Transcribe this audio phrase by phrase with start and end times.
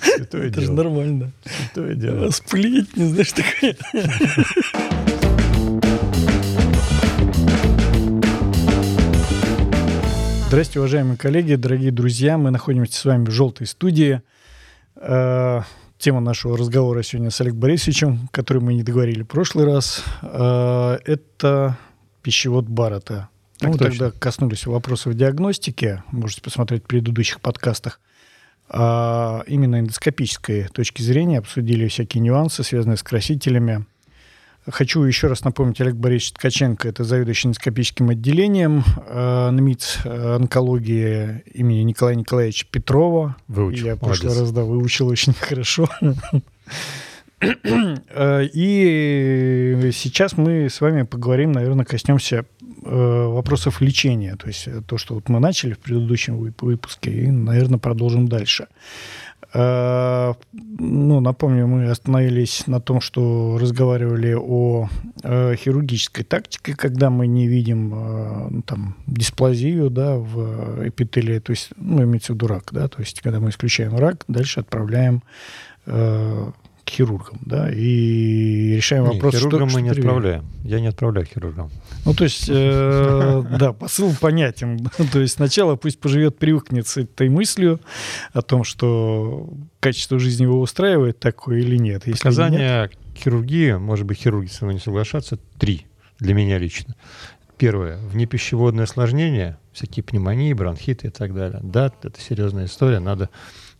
[0.00, 0.76] Святое Это же дело.
[0.76, 1.32] нормально.
[1.44, 2.30] Святое дело.
[2.30, 3.76] Сплетни, знаешь, такое.
[10.48, 12.38] Здравствуйте, уважаемые коллеги, дорогие друзья.
[12.38, 14.22] Мы находимся с вами в «Желтой студии».
[14.96, 15.60] Э,
[15.98, 20.98] Тема нашего разговора сегодня с Олегом Борисовичем, который мы не договорили в прошлый раз, э,
[21.04, 21.76] это
[22.22, 23.28] пищевод Баррета.
[23.58, 24.06] Так мы точно.
[24.06, 28.00] тогда коснулись вопросов диагностики, можете посмотреть в предыдущих подкастах.
[28.70, 33.86] А именно эндоскопической точки зрения обсудили всякие нюансы, связанные с красителями.
[34.70, 41.42] Хочу еще раз напомнить, Олег Борисович Ткаченко, это заведующий эндоскопическим отделением э, НМИЦ э, онкологии
[41.54, 43.36] имени Николая Николаевича Петрова.
[43.48, 45.88] Выучил, Я в прошлый раз, да, выучил очень хорошо.
[47.40, 52.44] Э, И сейчас мы с вами поговорим, наверное, коснемся
[52.84, 54.36] э, вопросов лечения.
[54.36, 58.28] То есть э, то, что вот мы начали в предыдущем вып- выпуске, и, наверное, продолжим
[58.28, 58.66] дальше.
[59.54, 64.90] Ну, напомню, мы остановились на том, что разговаривали о
[65.24, 67.88] хирургической тактике, когда мы не видим
[68.50, 73.00] ну, там, дисплазию да, в эпителии, то есть, ну, имеется в виду рак, да, то
[73.00, 75.22] есть, когда мы исключаем рак, дальше отправляем
[76.88, 80.08] к хирургам, да, и решаем Не, вопрос, что- хирургам что мы не привели.
[80.08, 80.44] отправляем.
[80.64, 81.70] Я не отправляю хирургам.
[82.04, 84.78] Ну, то есть, э, да, посыл понятен.
[85.12, 87.80] То есть сначала пусть поживет, привыкнет с этой мыслью
[88.32, 89.48] о том, что
[89.80, 92.06] качество жизни его устраивает такое или нет.
[92.06, 95.86] Если нет, Показания хирургии, может быть, хирурги со мной не соглашаться, три
[96.18, 96.94] для меня лично.
[97.58, 97.98] Первое.
[98.12, 101.60] Внепищеводное осложнение, всякие пневмонии, бронхиты и так далее.
[101.62, 103.30] Да, это серьезная история, надо,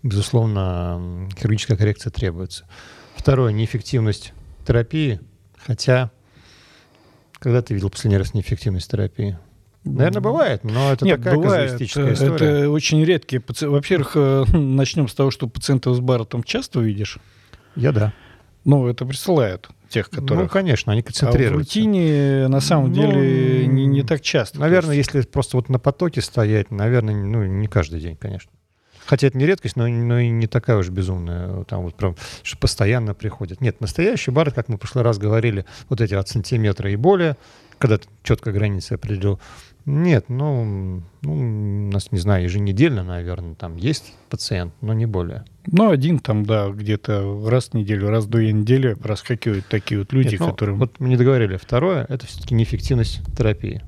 [0.03, 2.65] безусловно, хирургическая коррекция требуется.
[3.19, 3.53] Второе.
[3.53, 4.33] Неэффективность
[4.67, 5.21] терапии,
[5.59, 6.11] хотя...
[7.41, 9.39] Когда ты видел последний раз неэффективность терапии?
[9.85, 11.71] Наверное, бывает, но это Нет, такая бывает.
[11.73, 12.35] казуистическая история.
[12.63, 13.75] это очень редкие пациенты.
[13.77, 17.19] Во-первых, э, начнем с того, что пациентов с Барретом часто видишь.
[17.77, 18.13] Я да.
[18.65, 20.51] Ну, это присылают тех, Ну, которых...
[20.53, 21.59] конечно, они а в концентрируются.
[21.79, 24.59] рутине на самом Ну, деле не, не так часто.
[24.59, 28.51] Наверное, есть- если просто вот на потоке стоять, наверное, ну, не каждый день, конечно.
[29.09, 32.59] Хотя это не редкость, но, но и не такая уж безумная, там вот прям, что
[32.59, 33.63] постоянно приходят.
[33.63, 37.39] Нет, настоящий бар, как мы в прошлый раз говорили, вот эти от сантиметра и более,
[37.79, 39.41] когда ты четко границы определил.
[39.87, 45.47] Нет, ну, ну, у нас, не знаю, еженедельно, наверное, там есть пациент, но не более.
[45.65, 50.13] Ну, один там, да, где-то раз в неделю, раз в две недели проскакивают такие вот
[50.13, 50.79] люди, Нет, ну, которым...
[50.79, 51.57] Вот мы не договорили.
[51.57, 53.83] Второе— это все-таки неэффективность терапии.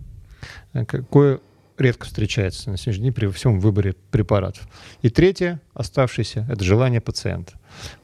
[0.72, 1.40] Э, Какое
[1.80, 4.68] редко встречается на сегодняшний день при всем выборе препаратов.
[5.02, 7.54] И третье, оставшееся, это желание пациента.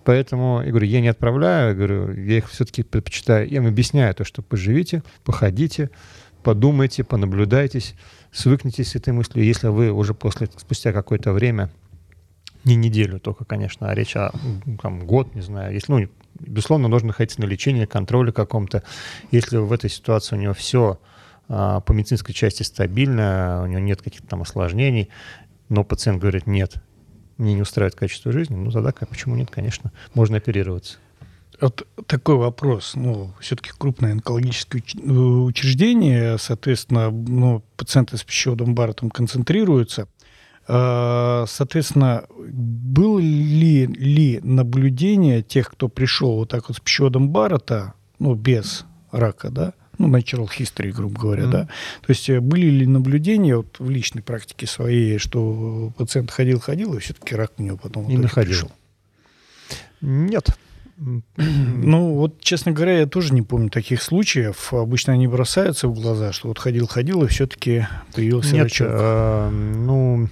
[0.05, 4.15] Поэтому, я говорю, я не отправляю, я говорю, я их все-таки предпочитаю, я им объясняю
[4.15, 5.91] то, что поживите, походите,
[6.43, 7.95] подумайте, понаблюдайтесь,
[8.33, 9.45] свыкнитесь с этой мыслью.
[9.45, 11.71] Если вы уже после, спустя какое-то время
[12.65, 14.33] не неделю только, конечно, а речь о
[14.83, 15.73] там, год, не знаю.
[15.73, 18.83] Если, ну, безусловно, нужно находиться на лечении, контроле каком-то.
[19.31, 20.99] Если в этой ситуации у него все
[21.49, 25.11] по медицинской части стабильно, у него нет каких-то там осложнений,
[25.69, 26.75] но пациент говорит, нет,
[27.39, 30.99] мне не устраивает качество жизни, ну тогда как, почему нет, конечно, можно оперироваться.
[31.61, 32.93] Вот такой вопрос.
[32.95, 40.07] Ну, все-таки крупное онкологическое э, учреждение, соответственно, ну, пациенты с пищеводом Барреттом концентрируются.
[40.69, 47.95] А, Соответственно, было ли, ли наблюдение тех, кто пришел вот так вот с пищеводом Баррета,
[48.19, 51.51] ну, без рака, да, ну, natural history, грубо говоря, Мгм.
[51.53, 56.95] да, то есть э, были ли наблюдения вот в личной практике своей, что пациент ходил-ходил,
[56.95, 58.53] и все-таки рак у него потом Не находил.
[58.53, 58.73] пришел?
[60.01, 60.49] Нет.
[61.37, 64.73] Ну, вот, честно говоря, я тоже не помню таких случаев.
[64.73, 68.89] Обычно они бросаются в глаза, что вот ходил-ходил, и все-таки появился Нет, рачок.
[68.91, 70.29] э, ну,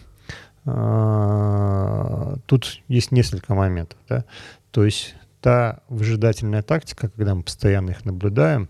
[0.65, 3.99] э, тут есть несколько моментов.
[4.09, 4.25] Да?
[4.71, 8.69] То есть та выжидательная тактика, когда мы постоянно их наблюдаем,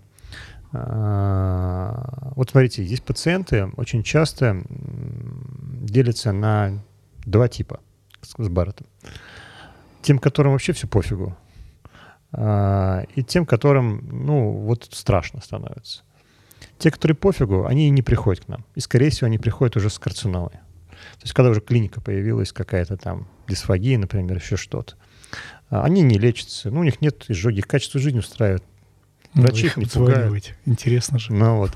[0.74, 6.82] вот смотрите, здесь пациенты очень часто делятся на
[7.24, 7.80] два типа
[8.22, 8.86] с, Барреттом.
[10.02, 11.36] Тем, которым вообще все пофигу,
[12.32, 16.02] а, и тем, которым, ну, вот страшно становится.
[16.78, 18.64] Те, которые пофигу, они и не приходят к нам.
[18.74, 20.50] И, скорее всего, они приходят уже с карциномой.
[20.50, 24.96] То есть, когда уже клиника появилась, какая-то там дисфагия, например, еще что-то,
[25.70, 28.64] а, они не лечатся, ну, у них нет изжоги, качество жизни устраивает.
[29.34, 30.54] Врачи их не обзванивать.
[30.64, 31.32] Интересно же.
[31.32, 31.72] Ну вот.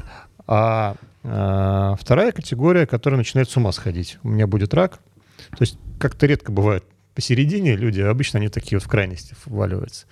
[0.46, 4.18] А, а, вторая категория, которая начинает с ума сходить.
[4.22, 5.00] У меня будет рак.
[5.50, 6.84] То есть как-то редко бывает
[7.18, 10.06] посередине люди, обычно они такие вот в крайности вваливаются.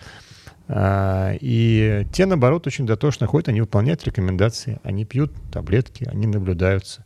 [0.66, 7.04] А, И те, наоборот, очень дотошно ходят, они выполняют рекомендации, они пьют таблетки, они наблюдаются.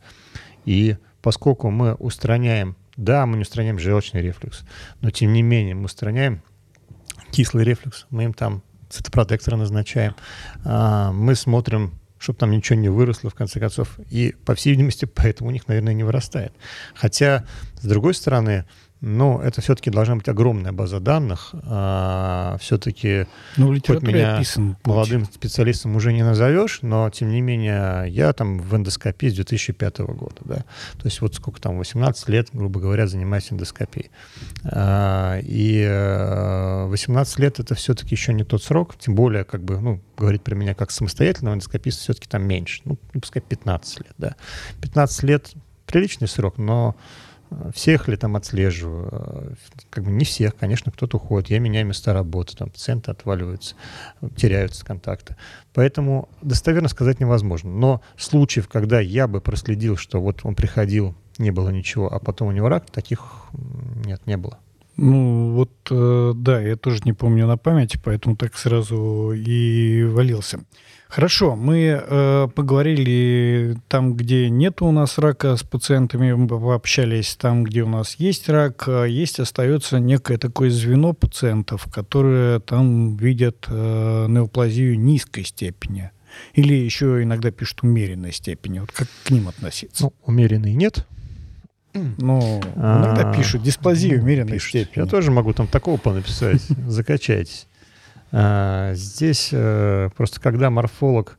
[0.65, 4.63] И поскольку мы устраняем Да, мы не устраняем желчный рефлюкс,
[5.03, 6.43] но тем не менее мы устраняем
[7.31, 10.15] кислый рефлюкс, мы им там цитопротекторы назначаем,
[10.65, 13.99] а, мы смотрим чтобы там ничего не выросло, в конце концов.
[14.11, 16.53] И, по всей видимости, поэтому у них, наверное, не вырастает.
[16.95, 17.47] Хотя,
[17.81, 18.67] с другой стороны,
[19.01, 21.55] но это все-таки должна быть огромная база данных.
[21.65, 23.27] А, все-таки
[23.57, 28.59] ну, хоть меня описан молодым специалистом уже не назовешь, но тем не менее я там
[28.59, 30.37] в эндоскопии с 2005 года.
[30.45, 30.57] Да?
[30.99, 34.11] То есть вот сколько там, 18 лет, грубо говоря, занимаюсь эндоскопией.
[34.65, 35.87] А, и
[36.89, 40.43] 18 э, лет это все-таки еще не тот срок, тем более, как бы, ну, говорить
[40.43, 42.83] про меня как самостоятельного эндоскописта все-таки там меньше.
[42.85, 44.37] Ну, пускай 15 лет, да.
[44.83, 45.53] 15 лет
[45.87, 46.95] приличный срок, но
[47.75, 49.57] всех ли там отслеживаю?
[49.91, 51.51] Как бы не всех, конечно, кто-то уходит.
[51.51, 53.75] Я меняю места работы, там пациенты отваливаются,
[54.37, 55.37] теряются контакты.
[55.75, 57.71] Поэтому достоверно сказать невозможно.
[57.71, 62.49] Но случаев, когда я бы проследил, что вот он приходил, не было ничего, а потом
[62.49, 63.47] у него рак, таких
[64.05, 64.59] нет, не было.
[64.97, 70.61] Ну, вот, э, да, я тоже не помню на память, поэтому так сразу и валился.
[71.11, 77.65] Хорошо, мы э, поговорили там, где нет у нас рака с пациентами, мы пообщались там,
[77.65, 83.67] где у нас есть рак, а есть остается некое такое звено пациентов, которые там видят
[83.69, 86.13] э, неоплазию низкой степени.
[86.55, 88.79] Или еще иногда пишут умеренной степени.
[88.79, 90.05] Вот как к ним относиться?
[90.05, 91.09] Ну, умеренной нет.
[91.93, 95.03] Ну, иногда а, пишут дисплазию умеренной степени.
[95.03, 96.63] Я тоже могу там такого понаписать.
[96.87, 97.67] Закачайтесь.
[98.33, 101.39] А, здесь э, просто когда морфолог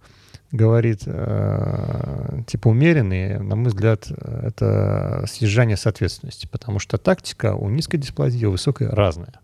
[0.51, 7.97] говорит э, типа умеренные, на мой взгляд, это съезжание соответственности, потому что тактика у низкой
[7.97, 9.39] дисплазии, у высокой разная.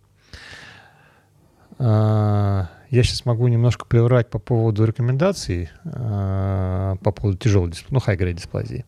[1.80, 8.00] А, я сейчас могу немножко приврать по поводу рекомендаций, а, по поводу тяжелой дисплазии, ну,
[8.00, 8.86] high-grade дисплазии.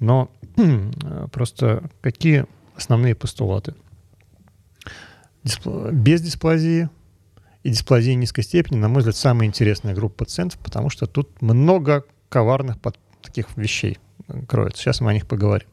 [0.00, 0.30] Но
[1.32, 2.44] просто какие
[2.76, 3.74] основные постулаты?
[5.64, 6.90] Без дисплазии
[7.68, 12.04] и дисплазия низкой степени, на мой взгляд, самая интересная группа пациентов, потому что тут много
[12.28, 13.98] коварных под таких вещей
[14.48, 14.82] кроется.
[14.82, 15.68] Сейчас мы о них поговорим.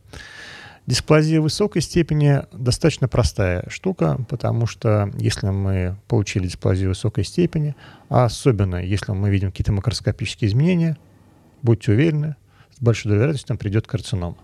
[0.88, 7.75] Дисплазия высокой степени достаточно простая штука, потому что если мы получили дисплазию высокой степени,
[8.09, 10.98] а особенно если мы видим какие-то макроскопические изменения,
[11.63, 12.36] будьте уверены,
[12.77, 14.38] с большой вероятностью там придет карцинома.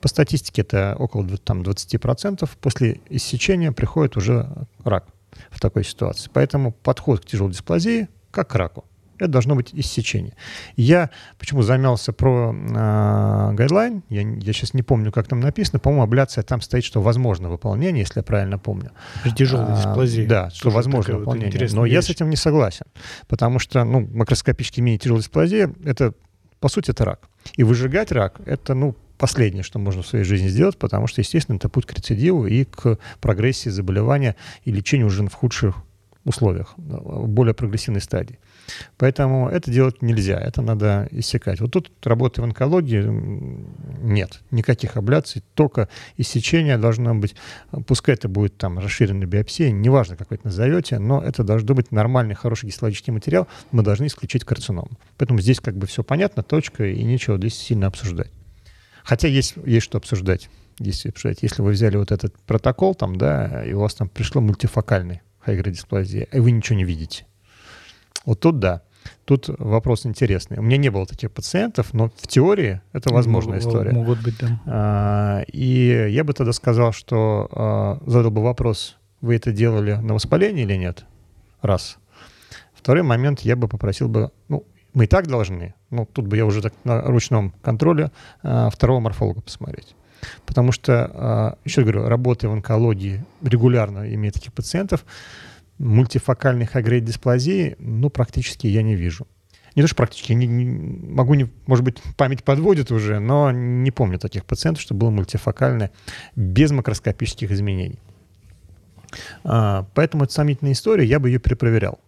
[0.00, 2.48] По статистике это около там, 20%.
[2.60, 4.50] После иссечения приходит уже
[4.84, 5.06] рак
[5.50, 6.30] в такой ситуации.
[6.32, 8.84] Поэтому подход к тяжелой дисплазии как к раку.
[9.18, 10.34] Это должно быть иссечение.
[10.76, 16.02] Я почему замялся про э, гайдлайн, я, я сейчас не помню, как там написано, по-моему,
[16.02, 18.90] абляция там стоит, что возможно выполнение, если я правильно помню.
[19.22, 20.26] При тяжелой а, дисплазии.
[20.26, 21.68] Да, что возможно выполнение.
[21.72, 21.94] Но вещь.
[21.94, 22.86] я с этим не согласен,
[23.26, 26.12] потому что ну, макроскопически мини-тяжелая дисплазия, это,
[26.60, 27.28] по сути, это рак.
[27.56, 31.56] И выжигать рак, это, ну, последнее, что можно в своей жизни сделать, потому что, естественно,
[31.56, 35.76] это путь к рецидиву и к прогрессии заболевания и лечению уже в худших
[36.26, 38.38] условиях, в более прогрессивной стадии.
[38.98, 41.60] Поэтому это делать нельзя, это надо иссякать.
[41.60, 43.04] Вот тут работы в онкологии
[44.02, 47.36] нет, никаких абляций, только иссечение должно быть,
[47.86, 51.92] пускай это будет там расширенная биопсия, неважно, как вы это назовете, но это должно быть
[51.92, 54.98] нормальный, хороший гистологический материал, мы должны исключить карцином.
[55.16, 58.32] Поэтому здесь как бы все понятно, точка, и нечего здесь сильно обсуждать.
[59.06, 60.50] Хотя есть, есть что обсуждать.
[60.80, 61.38] Есть обсуждать.
[61.42, 66.26] Если вы взяли вот этот протокол, там, да, и у вас там пришло мультифокальный хайгродисплазия,
[66.32, 67.24] и вы ничего не видите.
[68.24, 68.82] Вот тут да.
[69.24, 70.58] Тут вопрос интересный.
[70.58, 73.92] У меня не было таких пациентов, но в теории это возможная история.
[73.92, 74.60] Могут быть, да.
[74.66, 80.14] А, и я бы тогда сказал, что а, задал бы вопрос, вы это делали на
[80.14, 81.04] воспаление или нет?
[81.62, 81.98] Раз.
[82.74, 86.46] Второй момент, я бы попросил бы, ну, мы и так должны, ну, тут бы я
[86.46, 88.10] уже так на ручном контроле
[88.42, 89.94] а, второго морфолога посмотреть.
[90.44, 95.04] Потому что, а, еще говорю, работая в онкологии, регулярно имея таких пациентов,
[95.78, 99.26] мультифокальной хай дисплазии, ну, практически я не вижу.
[99.74, 103.90] Не то, что практически, не, не, могу, не, может быть, память подводит уже, но не
[103.90, 105.90] помню таких пациентов, что было мультифокальное
[106.34, 108.00] без макроскопических изменений.
[109.44, 112.00] А, поэтому это сомнительная история, я бы ее перепроверял.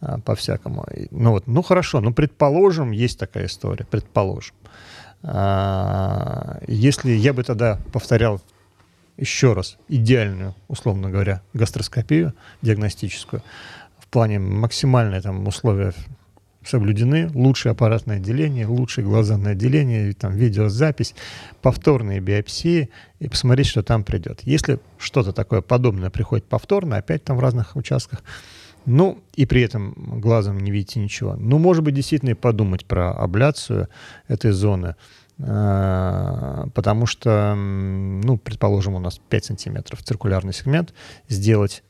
[0.00, 0.86] А, по-всякому.
[1.10, 4.54] Ну вот, ну хорошо, ну предположим, есть такая история, предположим.
[5.22, 8.40] А, если я бы тогда повторял
[9.16, 13.42] еще раз идеальную, условно говоря, гастроскопию диагностическую,
[13.98, 15.92] в плане максимальные там условия
[16.64, 21.14] соблюдены, лучшее аппаратное отделение, лучшее глазанное отделение, там видеозапись,
[21.60, 24.40] повторные биопсии и посмотреть, что там придет.
[24.42, 28.22] Если что-то такое подобное приходит повторно, опять там в разных участках,
[28.84, 31.36] ну, и при этом глазом не видите ничего.
[31.36, 33.88] Ну, может быть, действительно подумать про абляцию
[34.28, 34.96] этой зоны.
[35.38, 40.92] э, потому что, ну, предположим, у нас 5 сантиметров циркулярный сегмент,
[41.28, 41.82] сделать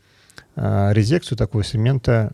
[0.57, 2.33] э, резекцию такого сегмента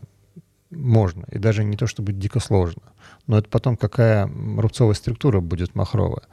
[0.69, 2.83] можно, и даже не то, чтобы дико сложно,
[3.27, 6.23] но это потом какая рубцовая структура будет махровая.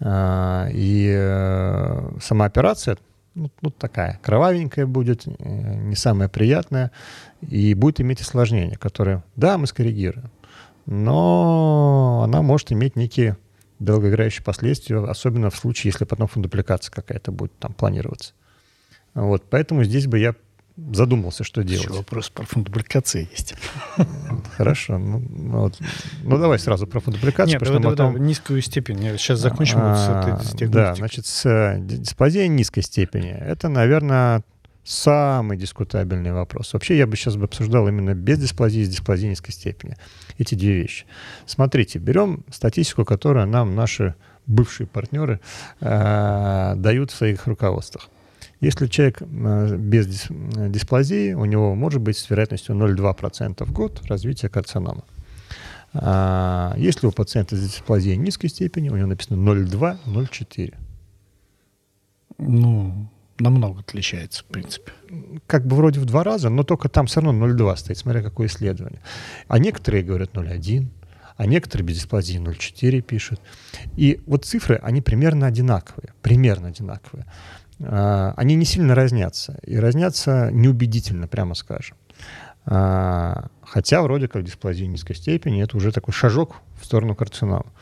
[0.00, 2.96] Э, и сама операция
[3.34, 6.92] ну, ну, такая кровавенькая будет, не самая приятная,
[7.48, 10.30] и будет иметь осложнения, которые, да, мы скоррегируем,
[10.86, 13.36] но она может иметь некие
[13.78, 18.32] долгоиграющие последствия, особенно в случае, если потом фундупликация какая-то будет там планироваться.
[19.14, 20.34] Вот, поэтому здесь бы я
[20.76, 21.84] задумался, что делать.
[21.84, 23.54] Еще вопрос про фундупликации есть.
[24.56, 24.98] Хорошо.
[24.98, 25.78] Ну, ну, вот.
[26.22, 27.54] ну давай сразу про фундупликацию.
[27.54, 28.16] Нет, давай, давай, потом...
[28.24, 28.98] низкую степень.
[29.16, 33.30] Сейчас закончим а, вот с этой Да, значит, с, э, дисплазия низкой степени.
[33.30, 34.42] Это, наверное,
[34.84, 36.72] самый дискутабельный вопрос.
[36.74, 39.96] Вообще я бы сейчас бы обсуждал именно без дисплазии с дисплазией низкой степени.
[40.38, 41.06] Эти две вещи.
[41.46, 44.14] Смотрите, берем статистику, которую нам наши
[44.46, 45.40] бывшие партнеры
[45.80, 48.10] э, дают в своих руководствах.
[48.60, 54.02] Если человек э, без дис, дисплазии, у него может быть с вероятностью 0,2% в год
[54.06, 55.04] развития карцинома.
[55.94, 60.74] А если у пациента с дисплазией низкой степени, у него написано 0,2-0,4.
[62.38, 64.92] Ну, намного отличается, в принципе.
[65.46, 68.46] Как бы вроде в два раза, но только там все равно 0,2 стоит, смотря какое
[68.46, 69.00] исследование.
[69.48, 70.86] А некоторые говорят 0,1,
[71.36, 73.40] а некоторые без дисплазии 0,4 пишут.
[73.96, 77.26] И вот цифры, они примерно одинаковые, примерно одинаковые.
[77.80, 81.96] А, они не сильно разнятся, и разнятся неубедительно, прямо скажем.
[82.66, 87.72] А, хотя вроде как дисплазия низкой степени, это уже такой шажок в сторону карцинома.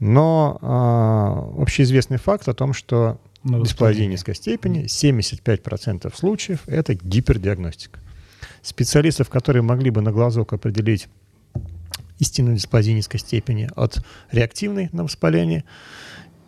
[0.00, 8.00] Но э, общеизвестный факт о том, что дисплазии низкой степени, 75% случаев это гипердиагностика.
[8.62, 11.08] Специалистов, которые могли бы на глазок определить
[12.18, 15.64] истинную низкой степени от реактивной на воспаление,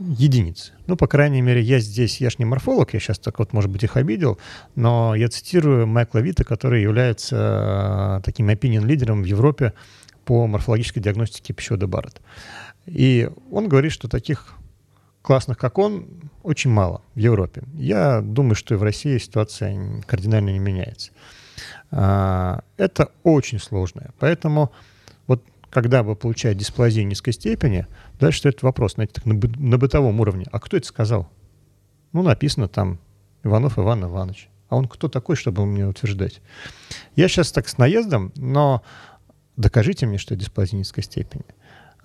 [0.01, 0.73] единицы.
[0.87, 3.71] Ну, по крайней мере, я здесь, я ж не морфолог, я сейчас так вот, может
[3.71, 4.39] быть, их обидел,
[4.75, 9.75] но я цитирую Майкла Вита, который является э, таким opinion-лидером в Европе
[10.25, 12.21] по морфологической диагностике пищевода Барретт.
[12.87, 14.55] И он говорит, что таких
[15.23, 16.07] классных, как он,
[16.43, 17.63] очень мало в Европе.
[17.75, 21.13] Я думаю, что и в России ситуация кардинально не меняется.
[21.91, 24.11] А, это очень сложное.
[24.19, 24.73] Поэтому
[25.27, 27.87] вот когда вы получаете дисплазию низкой степени,
[28.19, 30.47] дальше стоит вопрос, знаете, так на, на бытовом уровне.
[30.51, 31.29] А кто это сказал?
[32.13, 32.99] Ну, написано там
[33.45, 34.49] Иванов Иван Иванович.
[34.69, 36.41] А он кто такой, чтобы мне утверждать?
[37.17, 38.83] Я сейчас так с наездом, но
[39.57, 41.45] докажите мне, что это дисплазия низкой степени.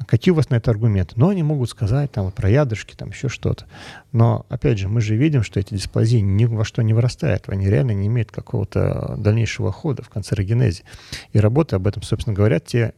[0.07, 1.13] Какие у вас на это аргументы?
[1.15, 3.65] Ну, они могут сказать там про ядрышки, там еще что-то.
[4.11, 7.47] Но, опять же, мы же видим, что эти дисплазии ни во что не вырастают.
[7.47, 10.83] Они реально не имеют какого-то дальнейшего хода в канцерогенезе.
[11.31, 12.93] И работы об этом, собственно, говорят те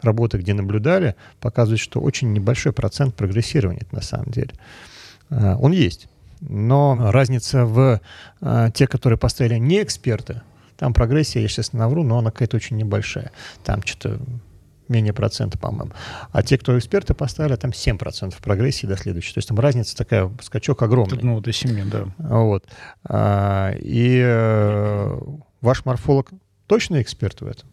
[0.00, 4.52] работы, где наблюдали, показывают, что очень небольшой процент прогрессирования на самом деле.
[5.30, 6.08] А, он есть.
[6.40, 8.00] Но разница в
[8.40, 10.42] а, те, которые поставили не эксперты,
[10.76, 13.32] там прогрессия, я сейчас навру, но она какая-то очень небольшая.
[13.64, 14.20] Там что-то
[14.88, 15.92] менее процента, по-моему.
[16.32, 19.34] А те, кто эксперты поставили, там 7% прогрессии до следующей.
[19.34, 21.18] То есть там разница такая, скачок огромный.
[21.22, 22.06] Ну, до 7, да.
[22.18, 22.64] Вот.
[23.04, 25.18] А, и э,
[25.60, 26.30] ваш морфолог
[26.66, 27.68] точно эксперт в этом?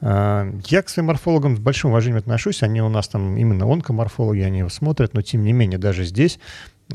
[0.00, 2.62] А, я к своим морфологам с большим уважением отношусь.
[2.62, 6.38] Они у нас там именно онкоморфологи, они его смотрят, но тем не менее даже здесь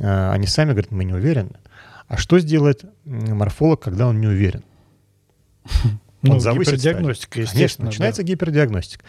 [0.02, 1.52] а, они сами говорят, мы не уверены.
[2.08, 4.64] А что сделает морфолог, когда он не уверен?
[6.24, 7.60] Ну, гипердиагностика, естественно.
[7.60, 8.28] Конечно, начинается да.
[8.30, 9.04] гипердиагностика.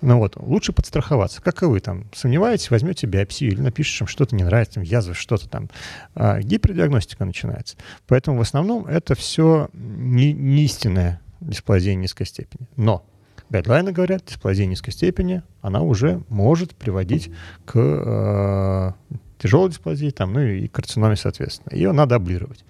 [0.00, 1.42] Ну вот, лучше подстраховаться.
[1.42, 5.14] Как и вы там сомневаетесь, возьмете биопсию или напишешь, им что-то не нравится, там, язва,
[5.14, 5.68] что-то там.
[6.14, 7.76] А, гипердиагностика начинается.
[8.06, 12.68] Поэтому в основном это все не, не истинная дисплазия низкой степени.
[12.76, 13.04] Но
[13.48, 17.30] гайдлайны говорят, дисплазия низкой степени, она уже может приводить
[17.64, 18.92] к э,
[19.38, 21.74] тяжелой дисплазии, там, ну и карциноме, соответственно.
[21.74, 22.64] Ее надо облировать.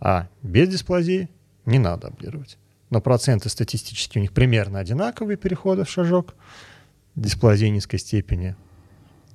[0.00, 1.28] А без дисплазии
[1.66, 2.56] не надо облировать
[2.90, 6.34] но проценты статистически у них примерно одинаковые переходы в шажок,
[7.16, 8.56] дисплазия низкой степени,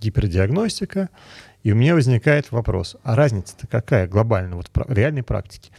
[0.01, 1.10] гипердиагностика.
[1.63, 5.72] И у меня возникает вопрос, а разница-то какая глобально, вот в реальной практике?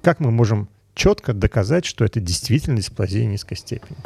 [0.00, 3.98] Как мы можем четко доказать, что это действительно дисплазия низкой степени?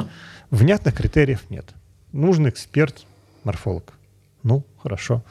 [0.49, 1.65] Внятных критериев нет.
[2.11, 3.05] Нужен эксперт,
[3.43, 3.93] морфолог.
[4.41, 5.23] Ну, хорошо.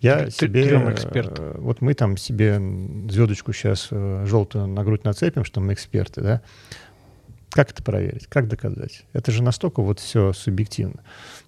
[0.00, 0.64] Я Ты, себе...
[0.92, 1.38] эксперт.
[1.38, 2.60] Э, вот мы там себе
[3.08, 6.42] звездочку сейчас э, желтую на грудь нацепим, что мы эксперты, да?
[7.56, 8.26] Как это проверить?
[8.26, 9.06] Как доказать?
[9.14, 11.02] Это же настолько вот все субъективно.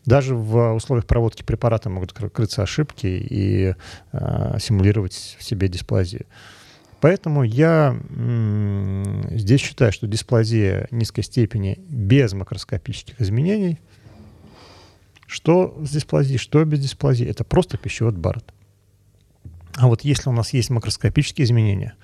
[0.06, 3.74] Даже в условиях проводки препарата могут крыться ошибки и
[4.12, 6.24] э, симулировать в себе дисплазию.
[7.02, 7.94] Поэтому я
[9.32, 13.78] здесь считаю, что дисплазия низкой степени без макроскопических изменений
[15.26, 17.26] что с дисплазией, что без дисплазии.
[17.26, 18.54] Это просто пищевод Барретт.
[19.76, 21.96] А вот если у нас есть макроскопические изменения,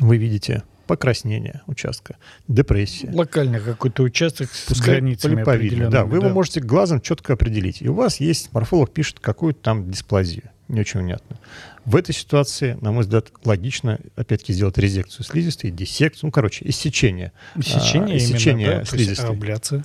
[0.00, 2.16] вы видите покраснение участка,
[2.48, 3.10] депрессия.
[3.12, 5.42] Локально какой-то участок с границами
[5.90, 7.82] Да, вы его можете глазом четко определить.
[7.82, 10.50] И у вас есть, морфолог пишет какую-то там дисплазию.
[10.68, 11.38] Не очень внятно.
[11.84, 17.32] В этой ситуации, на мой взгляд, логично, опять-таки, сделать резекцию слизистой, диссекцию, ну, короче, иссечение.
[17.56, 18.84] Иссечение, а, иссечение именно, да?
[18.86, 19.28] слизистой.
[19.28, 19.84] Абляция.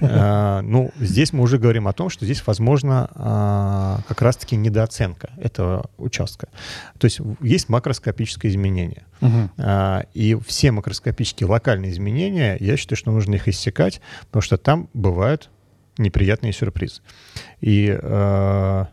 [0.00, 5.30] А, ну, здесь мы уже говорим о том, что здесь, возможно, а, как раз-таки недооценка
[5.36, 6.48] этого участка.
[6.98, 9.04] То есть есть макроскопическое изменение.
[9.20, 9.50] Угу.
[9.58, 14.88] А, и все макроскопические локальные изменения, я считаю, что нужно их иссекать, потому что там
[14.94, 15.50] бывают
[15.98, 17.02] неприятные сюрпризы.
[17.60, 18.88] И а,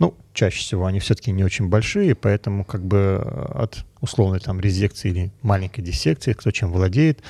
[0.00, 4.60] ну, чаще всего они все-таки не очень большие, поэтому как бы э, от условной там
[4.60, 7.20] резекции или маленькой диссекции, кто чем владеет,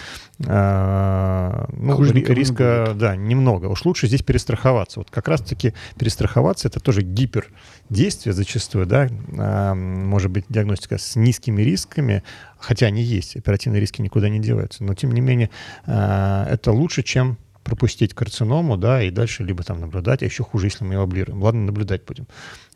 [0.44, 3.66] э, ну, риска, да, немного.
[3.66, 5.00] Уж лучше здесь перестраховаться.
[5.00, 11.62] Вот как раз-таки перестраховаться это тоже гипердействие зачастую, да, э, может быть диагностика с низкими
[11.62, 12.22] рисками,
[12.58, 15.48] хотя они есть, оперативные риски никуда не деваются, но тем не менее
[15.86, 20.66] э, это лучше, чем пропустить карциному, да, и дальше либо там наблюдать, а еще хуже,
[20.68, 21.42] если мы его облируем.
[21.42, 22.26] Ладно, наблюдать будем.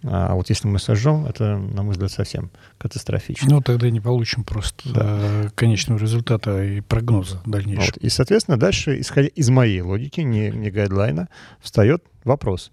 [0.04, 3.49] А вот если мы сожжем, это, на мой взгляд, совсем катастрофично.
[3.49, 5.00] Ну, тогда не получим просто да.
[5.02, 7.87] Э, конечного результата и прогноза дальнейшего.
[7.87, 7.96] Вот.
[7.96, 11.28] И, соответственно, дальше, исходя из моей логики, не, не гайдлайна,
[11.61, 12.70] встает вопрос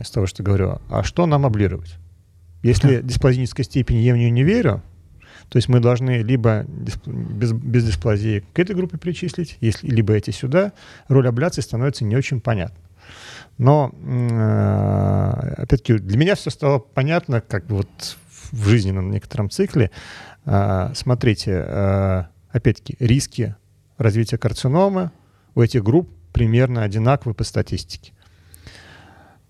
[0.00, 1.96] с того, что говорю, а что нам облировать?
[2.62, 4.82] Если дисплазической степени я в нее не верю,
[5.48, 10.30] то есть мы должны либо без, без дисплазии к этой группе причислить, если, либо эти
[10.30, 10.72] сюда.
[11.08, 12.76] Роль абляции становится не очень понятна.
[13.58, 17.88] Но, э, опять-таки, для меня все стало понятно, как вот
[18.50, 19.90] в жизненном некотором цикле.
[20.44, 23.54] Э, смотрите, э, опять-таки, риски
[23.96, 25.10] развития карциномы
[25.54, 28.12] у этих групп примерно одинаковы по статистике.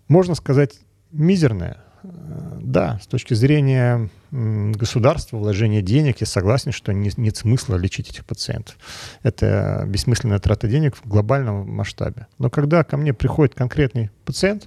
[0.09, 0.79] Можно сказать,
[1.11, 8.11] мизерная, да, с точки зрения государства, вложения денег, я согласен, что не, нет смысла лечить
[8.11, 8.77] этих пациентов.
[9.23, 12.27] Это бессмысленная трата денег в глобальном масштабе.
[12.39, 14.67] Но когда ко мне приходит конкретный пациент,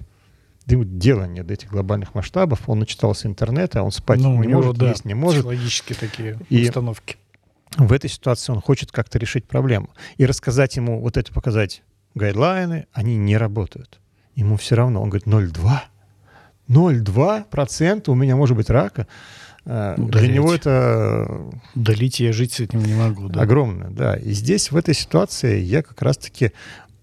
[0.66, 4.62] ему дела нет до этих глобальных масштабов, он начитался интернета, он спать ну, не него,
[4.62, 5.40] может, да, есть не может.
[5.40, 7.16] Психологические такие и установки.
[7.76, 9.90] В этой ситуации он хочет как-то решить проблему.
[10.16, 11.82] И рассказать ему, вот это показать
[12.14, 14.00] гайдлайны, они не работают.
[14.34, 15.02] Ему все равно.
[15.02, 15.80] Он говорит, 0,2
[16.70, 19.06] 0,2% у меня может быть рака.
[19.64, 19.98] Удалить.
[19.98, 21.50] Ну, Для него это...
[21.74, 23.28] Удалить я жить с этим не могу.
[23.28, 23.42] Да?
[23.42, 24.16] Огромное, да.
[24.16, 26.52] И здесь, в этой ситуации, я как раз-таки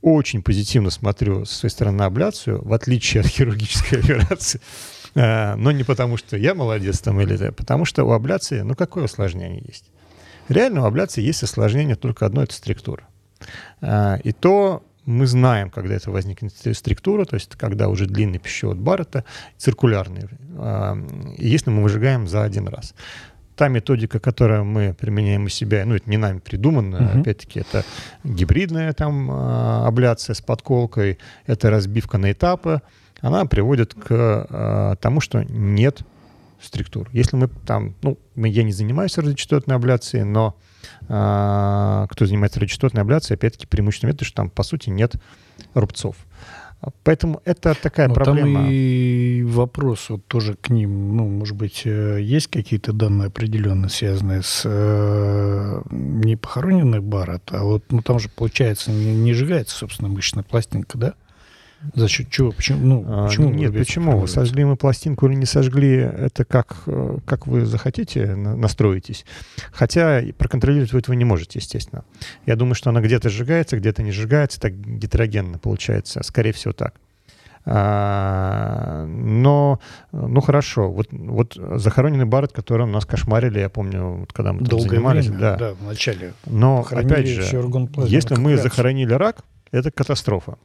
[0.01, 4.61] очень позитивно смотрю с своей стороны на абляцию, в отличие от хирургической операции.
[5.15, 8.75] А, но не потому, что я молодец там или это, потому что у абляции, ну
[8.75, 9.85] какое осложнение есть?
[10.47, 13.03] Реально у абляции есть осложнение только одно, это структура.
[13.81, 18.77] А, и то мы знаем, когда это возникнет структура, то есть когда уже длинный пищевод
[18.77, 19.23] Баррета,
[19.57, 20.27] циркулярный,
[21.37, 22.93] если мы выжигаем за один раз.
[23.55, 27.21] Та методика, которую мы применяем у себя, ну, это не нами придуманная, uh-huh.
[27.21, 27.83] опять-таки, это
[28.23, 31.17] гибридная там а, абляция с подколкой,
[31.47, 32.83] это разбивка на этапы,
[33.19, 36.01] она приводит к а, тому, что нет
[36.61, 37.09] структур.
[37.13, 40.55] Если мы там, ну, я не занимаюсь радиочастотной абляцией, но
[41.05, 45.15] кто занимается радиочастотной абляцией, опять-таки преимущественный метод, что там, по сути, нет
[45.73, 46.15] рубцов.
[47.03, 48.59] Поэтому это такая Но ну, проблема.
[48.61, 53.89] Там и вопрос вот тоже к ним, ну, может быть, э, есть какие-то данные определенные,
[53.89, 59.75] связанные с э, не похороненной Барретт, а вот, ну, там же, получается, не, не сжигается,
[59.75, 61.13] собственно, мышечная пластинка, да?
[61.93, 62.51] За счет чего?
[62.51, 62.79] Почему?
[62.85, 64.17] Ну, а, почему Нет, почему?
[64.17, 69.25] Вы сожгли мы пластинку или не сожгли, это как, э, как вы захотите, настроитесь.
[69.71, 72.03] Хотя проконтролировать вы этого не можете, естественно.
[72.45, 76.23] Я думаю, что она где-то сжигается, где-то не сжигается, так гетерогенно получается.
[76.23, 76.95] Скорее всего, так.
[77.69, 79.81] А, но,
[80.13, 84.67] ну хорошо, вот, вот захороненный Барретт, которым нас кошмарили, я помню, вот, когда мы там
[84.67, 85.25] Долгое занимались.
[85.25, 85.55] Время, да.
[85.57, 86.33] да, в начале.
[86.45, 87.41] Но, опять же,
[88.07, 90.57] если мы захоронили рак, это катастрофа.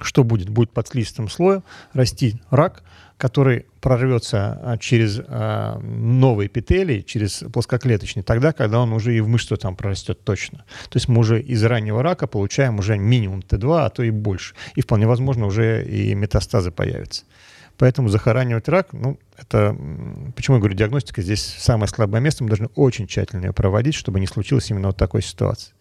[0.00, 0.48] Что будет?
[0.48, 2.82] Будет под слизистым слоем расти рак,
[3.16, 9.28] который прорвется а, через а, новые эпителий, через плоскоклеточный, тогда, когда он уже и в
[9.28, 10.58] мышцу там прорастет точно.
[10.88, 14.54] То есть мы уже из раннего рака получаем уже минимум Т2, а то и больше.
[14.76, 17.24] И вполне возможно уже и метастазы появятся.
[17.76, 19.76] Поэтому захоранивать рак, ну, это,
[20.34, 24.18] почему я говорю, диагностика здесь самое слабое место, мы должны очень тщательно ее проводить, чтобы
[24.18, 25.72] не случилось именно вот такой ситуации.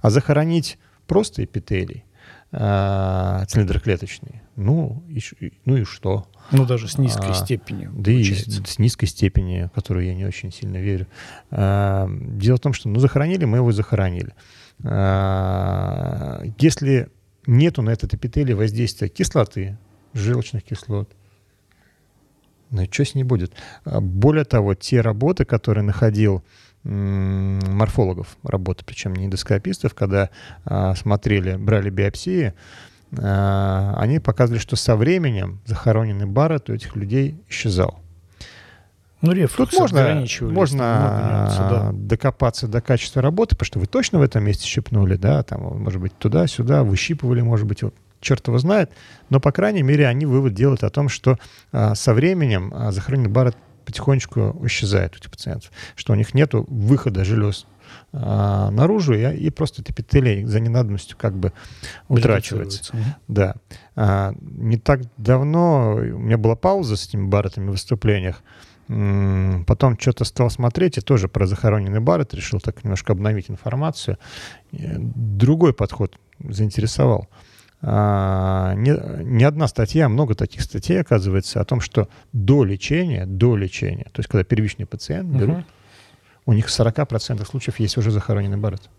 [0.00, 2.04] А захоронить просто эпителий–
[2.52, 4.42] э, цилиндроклеточные.
[4.56, 5.20] Ну и,
[5.64, 6.28] ну и что?
[6.52, 7.90] Ну, даже с низкой а, степенью.
[7.92, 8.50] Да получается.
[8.50, 11.06] и с, с низкой степени, которую я не очень сильно верю.
[11.50, 14.34] А, дело в том, что ну, захоронили, мы его захоронили.
[14.84, 17.10] А, если
[17.46, 19.78] нету на этот эпителий воздействия кислоты,
[20.12, 21.10] желчных кислот.
[22.70, 23.52] Ну и что с ней будет?
[23.84, 26.42] А более того, те работы, которые находил
[26.86, 30.30] морфологов, работы, причем не эндоскопистов, когда
[30.64, 32.54] а, смотрели, брали биопсии,
[33.18, 38.00] а, они показывали, что со временем захороненный барот у этих людей исчезал.
[39.22, 41.90] Ну, рефлюкс Тут можно, можно да.
[41.92, 46.00] докопаться до качества работы, потому что вы точно в этом месте щипнули, да, там, может
[46.00, 48.90] быть, туда-сюда, выщипывали, может быть, вот, черт его знает,
[49.30, 51.38] но, по крайней мере, они вывод делают о том, что
[51.72, 56.50] а, со временем а, захороненный барот потихонечку исчезает у этих пациентов, что у них нет
[56.52, 57.66] выхода желез
[58.12, 61.52] а, наружу, и, и просто этот эпителий за ненадобностью как бы
[62.08, 62.94] утрачивается.
[63.28, 63.54] Да.
[63.94, 68.42] А, не так давно у меня была пауза с этими баротами в выступлениях,
[68.88, 74.16] Потом что-то стал смотреть, и тоже про захороненный Барретт решил так немножко обновить информацию.
[74.70, 77.28] Другой подход заинтересовал.
[77.88, 83.26] А, не, не одна статья, а много таких статей, оказывается, о том, что до лечения,
[83.26, 85.64] до лечения, то есть когда первичный пациент берут, угу.
[86.46, 88.90] у них в 40% случаев есть уже захороненный Барретт.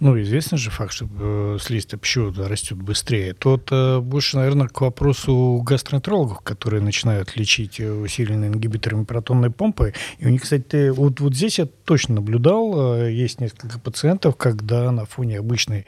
[0.00, 3.34] Ну, известный же факт, что э, слизистая пищевода растет быстрее.
[3.34, 9.92] Тут э, больше, наверное, к вопросу гастроэнтерологов, которые начинают лечить э, усиленные ингибиторами протонной помпы.
[10.18, 14.90] И у них, кстати, вот, вот здесь я точно наблюдал, э, есть несколько пациентов, когда
[14.90, 15.86] на фоне обычной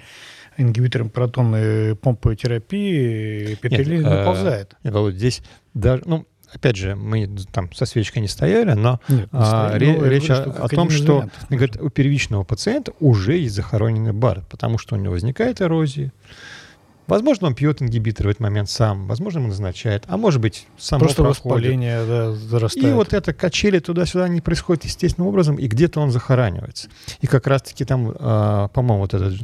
[0.58, 4.76] ингибитором протонной помповой терапии эпителий наползает.
[4.84, 5.42] Нет, Володь, здесь
[5.72, 10.08] даже, ну, опять же, мы там со свечкой не стояли, но Нет, не а, ре-
[10.08, 14.78] речь говорю, о, о том, что говорит, у первичного пациента уже есть захороненный бар, потому
[14.78, 16.12] что у него возникает эрозия,
[17.08, 21.00] Возможно, он пьет ингибитор в этот момент сам, возможно, он назначает, а может быть, само
[21.00, 21.44] Просто проходит.
[21.44, 22.86] воспаление да, зарастает.
[22.86, 26.90] И вот это качели туда-сюда не происходит естественным образом, и где-то он захоранивается.
[27.22, 29.40] И как раз-таки там, э, по-моему, вот этот,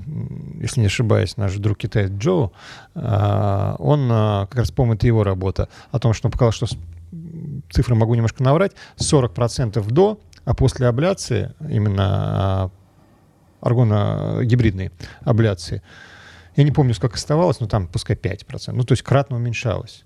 [0.61, 2.50] если не ошибаюсь, наш друг китаец Джо,
[2.94, 6.66] э, он, э, как раз, это его работа, о том, что он показал, что
[7.70, 12.70] цифры могу немножко наврать, 40% до, а после абляции, именно
[13.62, 14.90] аргоногибридной
[15.22, 15.83] абляции,
[16.57, 18.73] я не помню, сколько оставалось, но там пускай 5%.
[18.73, 20.05] Ну, то есть кратно уменьшалось.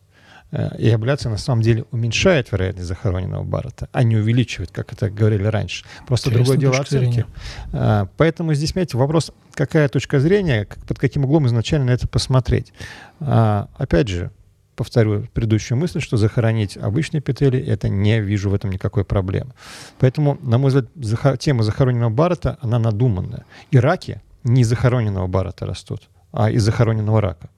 [0.51, 5.11] Э, и абляция на самом деле уменьшает вероятность захороненного Баррета, а не увеличивает, как это
[5.11, 5.85] говорили раньше.
[6.07, 7.07] Просто Интересно, другое дело оценки.
[7.07, 7.27] Зрения.
[7.73, 12.73] Э, поэтому здесь, понимаете, вопрос, какая точка зрения, под каким углом изначально на это посмотреть.
[13.21, 14.31] Э, опять же,
[14.75, 19.53] повторю предыдущую мысль, что захоронить обычные петели, это не вижу в этом никакой проблемы.
[19.99, 23.45] Поэтому, на мой взгляд, тема захороненного Баррета, она надуманная.
[23.71, 27.51] И раки не захороненного Баррета растут а из захороненного рака.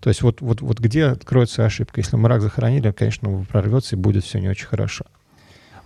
[0.00, 2.00] То есть вот, вот, вот где откроется ошибка.
[2.00, 5.06] Если мы рак захоронили, конечно, прорвется и будет все не очень хорошо.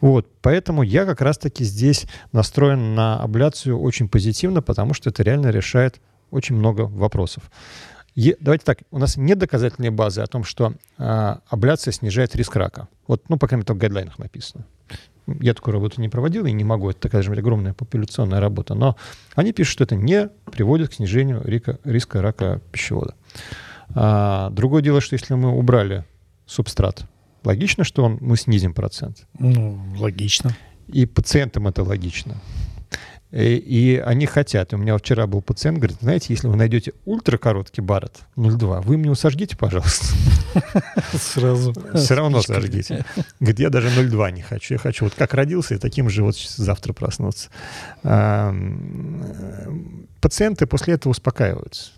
[0.01, 5.49] Вот, поэтому я как раз-таки здесь настроен на абляцию очень позитивно, потому что это реально
[5.49, 7.51] решает очень много вопросов.
[8.15, 12.57] Е, давайте так, у нас нет доказательной базы о том, что э, абляция снижает риск
[12.57, 12.89] рака.
[13.07, 14.65] Вот, ну, по крайней мере, в гайдлайнах написано.
[15.41, 16.91] Я такую работу не проводил и не могу.
[16.91, 18.75] Это такая же огромная популяционная работа.
[18.75, 18.97] Но
[19.35, 23.15] они пишут, что это не приводит к снижению риска, риска рака пищевода.
[23.95, 26.05] А, другое дело, что если мы убрали
[26.47, 27.05] субстрат,
[27.45, 29.27] логично, что он, мы снизим процент?
[29.39, 30.57] Ну, логично.
[30.89, 32.37] И пациентам это логично.
[33.31, 34.73] И, э, и они хотят.
[34.75, 39.11] У меня вчера был пациент, говорит, знаете, если вы найдете ультракороткий барот 0,2, вы мне
[39.11, 40.07] усаждите, пожалуйста.
[41.15, 41.75] Сразу.
[41.95, 43.05] Все равно сожгите.
[43.39, 44.75] Говорит, я даже 0,2 не хочу.
[44.75, 47.51] Я хочу вот как родился, и таким же вот завтра проснуться.
[50.21, 51.93] Пациенты после этого успокаиваются.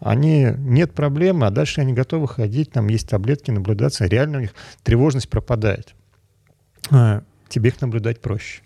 [0.00, 4.06] Они, нет проблемы, а дальше они готовы ходить, там есть таблетки, наблюдаться.
[4.06, 5.94] Реально у них тревожность пропадает.
[6.90, 8.62] А, тебе их наблюдать проще.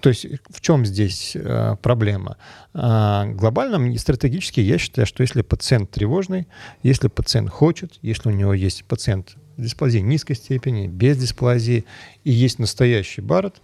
[0.00, 2.36] То есть в чем здесь э, проблема?
[2.74, 6.46] Э, глобально и стратегически я считаю, что если пациент тревожный,
[6.82, 11.84] если пациент хочет, если у него есть пациент с дисплазией низкой степени, без дисплазии,
[12.24, 13.60] и есть настоящий барот,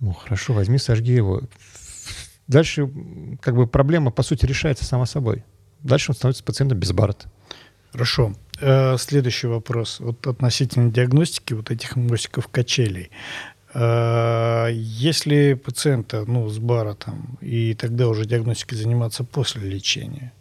[0.00, 1.42] ну хорошо, возьми, сожги его.
[2.46, 2.88] Дальше
[3.40, 5.44] как бы проблема, по сути, решается сама собой.
[5.82, 7.28] Дальше он становится пациентом без барота.
[7.92, 8.34] Хорошо.
[8.60, 10.00] Э, следующий вопрос.
[10.00, 13.10] Вот относительно диагностики вот этих мостиков качелей.
[13.78, 20.32] А, если пациента ну, с баротом, и тогда уже диагностикой заниматься после лечения?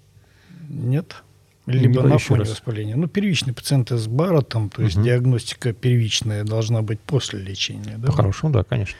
[0.69, 1.17] Нет?
[1.65, 2.51] Либо Не на фоне раз.
[2.51, 2.95] воспаления.
[2.95, 5.03] Ну, первичный пациент с баротом, то есть угу.
[5.03, 7.97] диагностика первичная должна быть после лечения.
[7.97, 8.07] Да?
[8.07, 8.95] По-хорошему, да, конечно.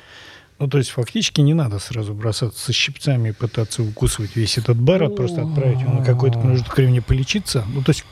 [0.59, 4.77] Ну, то есть фактически не надо сразу бросаться со щипцами и пытаться укусывать весь этот
[4.77, 7.63] барот, просто отправить его на какой-то промежуток времени полечиться.
[7.73, 8.03] Ну, то есть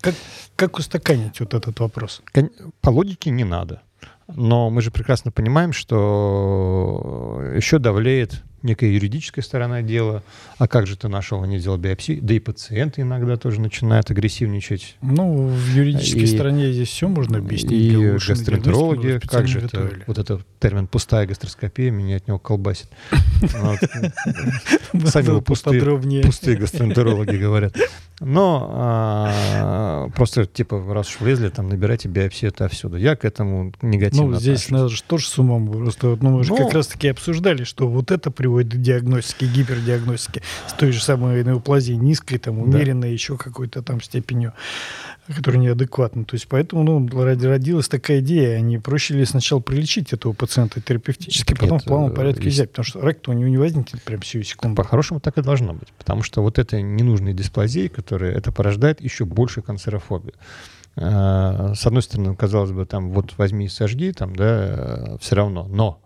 [0.00, 0.14] как,
[0.54, 2.22] как устаканить вот этот вопрос?
[2.80, 3.82] По логике не надо.
[4.28, 10.22] Но мы же прекрасно понимаем, что еще давлеет некая юридическая сторона дела.
[10.58, 12.20] А как же ты нашел, а не сделал биопсию?
[12.22, 14.96] Да и пациенты иногда тоже начинают агрессивничать.
[15.02, 17.72] Ну, в юридической и, стороне здесь все можно объяснить.
[17.72, 17.94] И
[18.26, 22.88] гастроэнтерологи, как же это, вот этот термин «пустая гастроскопия», меня от него колбасит.
[25.04, 27.76] Сами пустые гастроэнтерологи говорят.
[28.20, 29.32] Но а,
[30.14, 32.96] просто, типа, раз уж влезли, там, набирайте биопсию отовсюду.
[32.96, 35.70] Я к этому негативно Ну, здесь надо же тоже с умом.
[35.70, 40.72] Просто, ну, мы же как раз-таки обсуждали, что вот это приводит к диагностике, гипердиагностике с
[40.72, 43.12] той же самой неоплазией низкой, там, умеренной, да.
[43.12, 44.52] еще какой-то там степенью,
[45.26, 46.24] которая неадекватна.
[46.24, 51.54] То есть, поэтому, ну, родилась такая идея, не проще ли сначала прилечить этого пациента терапевтически,
[51.54, 52.56] потом Нет, в плавном порядке есть...
[52.56, 54.76] взять, потому что рак-то у него не возникнет прям сию секунду.
[54.76, 59.24] По-хорошему так и должно быть, потому что вот эта ненужная дисплазия, которые это порождает еще
[59.24, 60.34] больше канцерофобию.
[60.96, 65.34] А, с одной стороны, казалось бы, там вот возьми и сожги, там, да, э, все
[65.34, 65.66] равно.
[65.68, 66.00] Но,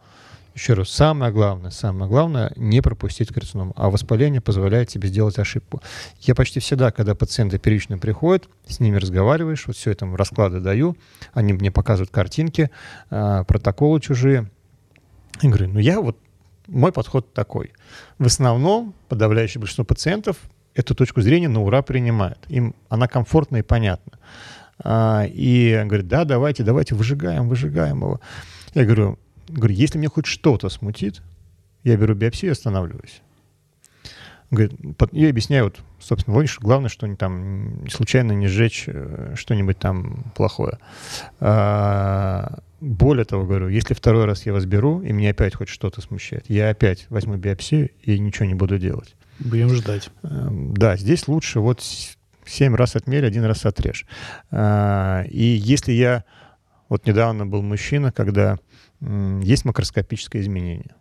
[0.58, 3.72] еще раз, самое главное, самое главное, не пропустить карциному.
[3.76, 5.80] А воспаление позволяет тебе сделать ошибку.
[6.20, 10.96] Я почти всегда, когда пациенты первично приходят, с ними разговариваешь, вот все это расклады даю,
[11.32, 12.70] они мне показывают картинки,
[13.08, 14.50] а, протоколы чужие.
[15.42, 16.18] И говорю, ну я вот,
[16.66, 17.72] мой подход такой.
[18.18, 20.38] В основном подавляющее большинство пациентов
[20.74, 22.38] эту точку зрения на ура принимают.
[22.48, 24.18] Им она комфортна и понятна.
[24.82, 28.20] А, и говорит, да, давайте, давайте, выжигаем, выжигаем его.
[28.74, 31.22] Я говорю, говорю, если мне хоть что-то смутит,
[31.84, 33.22] я беру биопсию и останавливаюсь.
[34.50, 34.72] Говорит,
[35.12, 40.78] я объясняю, вот, собственно, логично, главное, что там случайно не сжечь э, что-нибудь там плохое.
[41.38, 46.00] А, более того, говорю, если второй раз я вас беру, и мне опять хоть что-то
[46.00, 49.16] смущает, я опять возьму биопсию и ничего не буду делать.
[49.38, 50.10] Будем ждать.
[50.22, 51.82] Эм, да, здесь лучше вот
[52.46, 54.06] семь раз отмерь, один раз отрежь.
[54.50, 56.24] А, и если я...
[56.88, 58.58] Вот недавно был мужчина, когда
[59.00, 60.94] есть макроскопическое изменение.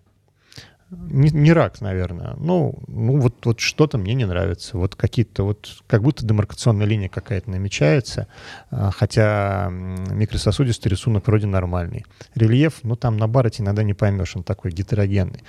[0.89, 2.35] Не, не рак, наверное.
[2.37, 4.77] Ну, ну вот, вот что-то мне не нравится.
[4.77, 8.27] Вот какие-то вот, как будто демаркационная линия какая-то намечается,
[8.71, 12.05] а, хотя микрососудистый рисунок вроде нормальный.
[12.35, 15.43] Рельеф, ну там на бароте иногда не поймешь, он такой гетерогенный.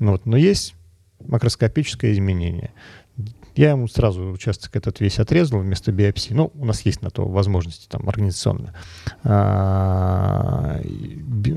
[0.00, 0.74] Ну, вот, но есть
[1.20, 2.72] макроскопическое изменение.
[3.54, 6.32] Я ему сразу участок этот весь отрезал вместо биопсии.
[6.32, 8.72] Ну, у нас есть на то возможности там организационные.
[9.24, 10.80] А,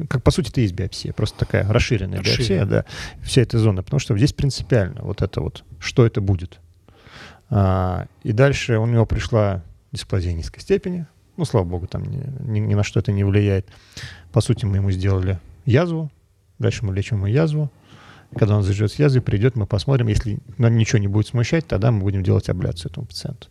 [0.09, 2.85] как по сути это есть биопсия, просто такая расширенная биопсия, да,
[3.23, 6.59] вся эта зона, потому что здесь принципиально вот это вот, что это будет.
[7.49, 11.05] А, и дальше у него пришла дисплазия низкой степени,
[11.37, 13.67] ну, слава богу, там ни, ни, ни на что это не влияет.
[14.31, 16.11] По сути, мы ему сделали язву,
[16.59, 17.71] дальше мы лечим ему язву,
[18.37, 20.07] когда он заживет с язвой, придет, мы посмотрим.
[20.07, 23.47] Если нам ничего не будет смущать, тогда мы будем делать абляцию этому пациенту.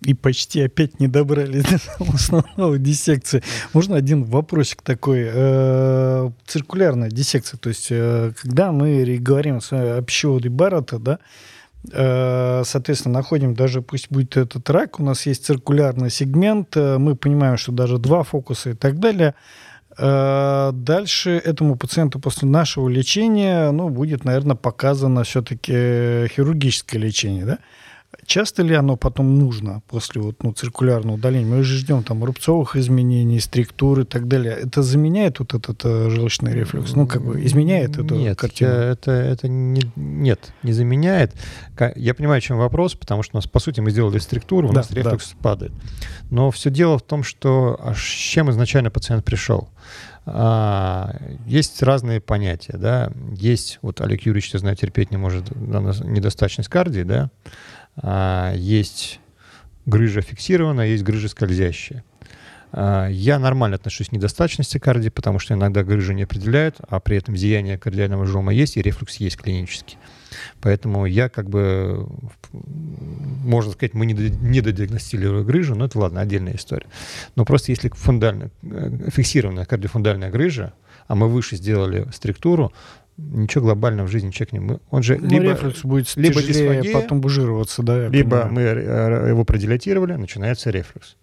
[0.00, 1.78] И почти опять не добрались до
[2.14, 3.42] основного диссекции.
[3.72, 5.28] Можно один вопросик такой?
[5.32, 7.58] Э, циркулярная диссекция.
[7.58, 11.18] То есть, э, когда мы говорим о пищеводе Баррета, да,
[11.92, 17.56] э, соответственно, находим даже, пусть будет этот рак, у нас есть циркулярный сегмент, мы понимаем,
[17.56, 23.88] что даже два фокуса и так далее– Э, дальше этому пациенту после нашего лечения ну,
[23.88, 27.44] будет, наверное, показано все-таки хирургическое лечение.
[27.44, 27.58] Да?
[28.26, 31.46] Часто ли оно потом нужно после вот, ну, циркулярного удаления?
[31.46, 34.54] Мы же ждем там рубцовых изменений, структуры и так далее.
[34.54, 36.94] Это заменяет вот этот э, желчный рефлюкс?
[36.94, 38.70] Ну, как бы изменяет эту нет, картину?
[38.70, 41.34] Это, это не, нет, не заменяет.
[41.96, 44.72] Я понимаю, в чем вопрос, потому что у нас, по сути, мы сделали структуру, у
[44.72, 45.36] да, нас рефлюкс да.
[45.42, 45.72] падает.
[46.30, 49.68] Но все дело в том, что а с чем изначально пациент пришел.
[50.24, 53.10] А, есть разные понятия, да.
[53.36, 57.30] Есть, вот Олег Юрьевич, я знаю, терпеть не может недостаточность кардии, да.
[57.96, 59.20] А, есть
[59.86, 62.04] грыжа фиксированная, есть грыжа скользящая.
[62.72, 67.16] А, я нормально отношусь к недостаточности кардии, потому что иногда грыжу не определяют, а при
[67.16, 69.98] этом зияние кардиального жома есть и рефлюкс есть клинический.
[70.60, 72.08] Поэтому я как бы,
[72.52, 76.86] можно сказать, мы не, не додиагностировали грыжу, но это ладно, отдельная история.
[77.36, 80.72] Но просто если фундальная, э, фиксированная кардиофундальная грыжа,
[81.08, 82.72] а мы выше сделали структуру,
[83.30, 84.60] ничего глобального в жизни человек не...
[84.60, 88.52] Мы, он же ну, либо, рефлюкс будет либо дисфагия, потом бужироваться, да, либо понимаю.
[88.52, 91.16] мы э, его продилатировали, начинается рефлюкс.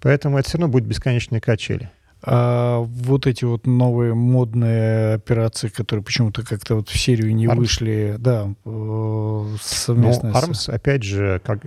[0.00, 1.90] Поэтому это все равно будет бесконечные качели.
[2.20, 7.56] А вот эти вот новые модные операции, которые почему-то как-то вот в серию не Arms?
[7.56, 10.30] вышли, да, э, совместно.
[10.30, 10.68] Ну, ARMS, с...
[10.68, 11.60] опять же, как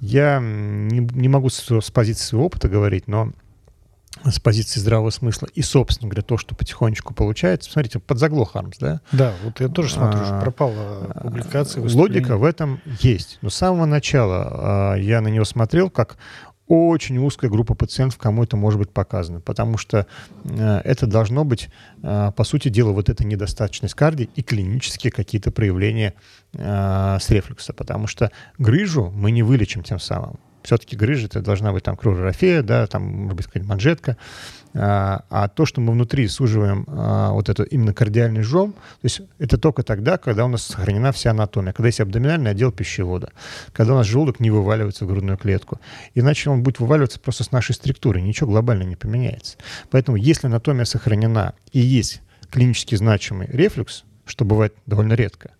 [0.00, 3.32] я не, не могу с, с позиции своего опыта говорить, но
[4.24, 7.70] с позиции здравого смысла и, собственно говоря, то, что потихонечку получается.
[7.70, 9.00] Смотрите, подзаглох Армс, да?
[9.12, 11.82] Да, вот я тоже смотрю, а, пропала публикация.
[11.82, 13.38] Логика в этом есть.
[13.42, 16.16] Но с самого начала а, я на него смотрел как
[16.68, 20.06] очень узкая группа пациентов, кому это может быть показано, потому что
[20.44, 21.68] э, это должно быть,
[22.02, 26.14] э, по сути дела, вот эта недостаточность кардии и клинические какие-то проявления
[26.54, 30.40] э, с рефлюкса, потому что грыжу мы не вылечим тем самым.
[30.66, 34.16] Все-таки грыжа это должна быть там кроворофея, да, там, может быть, какая-нибудь манжетка,
[34.74, 39.20] а, а то, что мы внутри суживаем а, вот это именно кардиальный жом, то есть
[39.38, 43.30] это только тогда, когда у нас сохранена вся анатомия, когда есть абдоминальный отдел пищевода,
[43.72, 45.80] когда у нас желудок не вываливается в грудную клетку.
[46.16, 49.58] Иначе он будет вываливаться просто с нашей структуры, ничего глобально не поменяется.
[49.92, 55.52] Поэтому если анатомия сохранена и есть клинически значимый рефлюкс, что бывает довольно редко,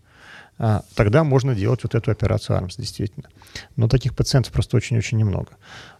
[0.94, 3.28] тогда можно делать вот эту операцию АРМС, действительно.
[3.76, 5.50] Но таких пациентов просто очень-очень немного.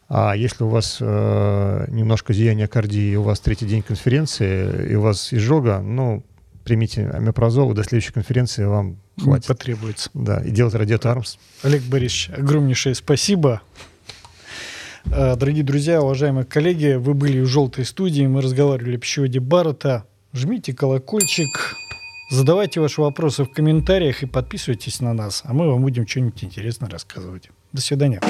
[0.09, 4.95] А если у вас э, немножко зияние кардии, и у вас третий день конференции, и
[4.95, 6.23] у вас изжога, ну,
[6.65, 9.49] примите амипрозол, и до следующей конференции вам хватит.
[9.49, 10.11] Потребуется.
[10.15, 11.39] Да, и делать радиатор АРМС.
[11.63, 13.63] Олег Борисович, огромнейшее спасибо.
[15.07, 20.05] Э, дорогие друзья, уважаемые коллеги, вы были в «Желтой студии», мы разговаривали о пищеводе Баррета.
[20.33, 21.77] Жмите колокольчик,
[22.29, 26.89] задавайте ваши вопросы в комментариях и подписывайтесь на нас, а мы вам будем что-нибудь интересное
[26.89, 27.51] рассказывать.
[27.73, 28.21] До свидания.